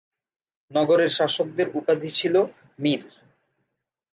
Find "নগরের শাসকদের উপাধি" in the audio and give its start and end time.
0.71-2.09